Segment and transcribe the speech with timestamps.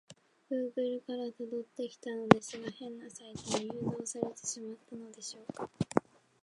[0.49, 5.69] グーグルから辿ってきたのですが、変なサイトに誘導されてしまったのでしょうか？